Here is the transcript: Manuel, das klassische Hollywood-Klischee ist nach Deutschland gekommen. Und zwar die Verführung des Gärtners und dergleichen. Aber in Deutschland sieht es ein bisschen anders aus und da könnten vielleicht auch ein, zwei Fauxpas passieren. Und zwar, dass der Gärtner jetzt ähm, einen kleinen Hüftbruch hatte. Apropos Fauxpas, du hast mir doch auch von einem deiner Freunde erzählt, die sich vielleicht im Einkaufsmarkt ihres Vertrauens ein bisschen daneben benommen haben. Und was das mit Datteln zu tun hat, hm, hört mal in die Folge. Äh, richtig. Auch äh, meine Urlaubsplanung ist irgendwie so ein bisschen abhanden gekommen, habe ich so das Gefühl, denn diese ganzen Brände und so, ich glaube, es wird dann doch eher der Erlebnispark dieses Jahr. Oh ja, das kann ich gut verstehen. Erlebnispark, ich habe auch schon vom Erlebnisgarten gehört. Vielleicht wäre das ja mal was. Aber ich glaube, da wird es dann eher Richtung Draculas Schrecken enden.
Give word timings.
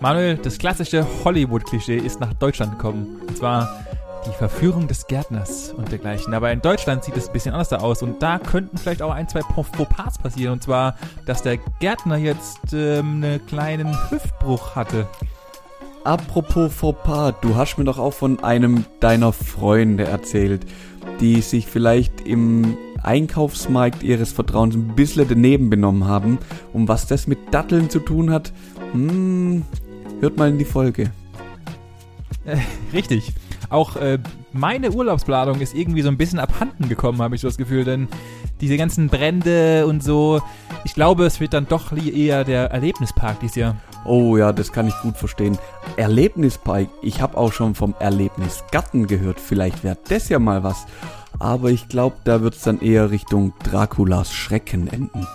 Manuel, 0.00 0.36
das 0.36 0.58
klassische 0.58 1.04
Hollywood-Klischee 1.24 1.96
ist 1.96 2.20
nach 2.20 2.32
Deutschland 2.34 2.72
gekommen. 2.72 3.20
Und 3.26 3.36
zwar 3.36 3.84
die 4.26 4.32
Verführung 4.32 4.86
des 4.86 5.08
Gärtners 5.08 5.72
und 5.76 5.90
dergleichen. 5.90 6.34
Aber 6.34 6.52
in 6.52 6.60
Deutschland 6.60 7.02
sieht 7.02 7.16
es 7.16 7.28
ein 7.28 7.32
bisschen 7.32 7.52
anders 7.52 7.72
aus 7.72 8.02
und 8.02 8.22
da 8.22 8.38
könnten 8.38 8.78
vielleicht 8.78 9.02
auch 9.02 9.12
ein, 9.12 9.28
zwei 9.28 9.40
Fauxpas 9.40 10.18
passieren. 10.18 10.54
Und 10.54 10.62
zwar, 10.62 10.96
dass 11.26 11.42
der 11.42 11.56
Gärtner 11.80 12.16
jetzt 12.16 12.72
ähm, 12.72 13.22
einen 13.22 13.46
kleinen 13.46 13.96
Hüftbruch 14.10 14.76
hatte. 14.76 15.08
Apropos 16.04 16.72
Fauxpas, 16.72 17.34
du 17.40 17.56
hast 17.56 17.76
mir 17.76 17.84
doch 17.84 17.98
auch 17.98 18.14
von 18.14 18.42
einem 18.44 18.84
deiner 19.00 19.32
Freunde 19.32 20.04
erzählt, 20.04 20.64
die 21.20 21.40
sich 21.40 21.66
vielleicht 21.66 22.20
im 22.20 22.78
Einkaufsmarkt 23.02 24.02
ihres 24.04 24.32
Vertrauens 24.32 24.76
ein 24.76 24.94
bisschen 24.94 25.26
daneben 25.28 25.70
benommen 25.70 26.06
haben. 26.06 26.38
Und 26.72 26.86
was 26.86 27.06
das 27.08 27.26
mit 27.26 27.52
Datteln 27.52 27.90
zu 27.90 27.98
tun 27.98 28.30
hat, 28.30 28.52
hm, 28.92 29.64
hört 30.20 30.36
mal 30.36 30.48
in 30.48 30.58
die 30.58 30.64
Folge. 30.64 31.10
Äh, 32.44 32.58
richtig. 32.92 33.32
Auch 33.70 33.96
äh, 33.96 34.18
meine 34.52 34.92
Urlaubsplanung 34.92 35.60
ist 35.60 35.74
irgendwie 35.74 36.02
so 36.02 36.08
ein 36.08 36.16
bisschen 36.16 36.38
abhanden 36.38 36.88
gekommen, 36.88 37.20
habe 37.20 37.34
ich 37.34 37.42
so 37.42 37.48
das 37.48 37.58
Gefühl, 37.58 37.84
denn 37.84 38.08
diese 38.60 38.76
ganzen 38.76 39.08
Brände 39.08 39.86
und 39.86 40.02
so, 40.02 40.40
ich 40.84 40.94
glaube, 40.94 41.26
es 41.26 41.38
wird 41.38 41.52
dann 41.52 41.68
doch 41.68 41.92
eher 41.96 42.44
der 42.44 42.70
Erlebnispark 42.70 43.40
dieses 43.40 43.56
Jahr. 43.56 43.76
Oh 44.04 44.36
ja, 44.36 44.52
das 44.52 44.72
kann 44.72 44.88
ich 44.88 44.94
gut 45.02 45.16
verstehen. 45.16 45.58
Erlebnispark, 45.96 46.88
ich 47.02 47.20
habe 47.20 47.36
auch 47.36 47.52
schon 47.52 47.74
vom 47.74 47.94
Erlebnisgarten 47.98 49.06
gehört. 49.06 49.38
Vielleicht 49.38 49.84
wäre 49.84 49.98
das 50.08 50.30
ja 50.30 50.38
mal 50.38 50.62
was. 50.62 50.86
Aber 51.38 51.70
ich 51.70 51.88
glaube, 51.88 52.16
da 52.24 52.40
wird 52.40 52.54
es 52.54 52.62
dann 52.62 52.80
eher 52.80 53.10
Richtung 53.10 53.52
Draculas 53.64 54.32
Schrecken 54.32 54.88
enden. 54.88 55.26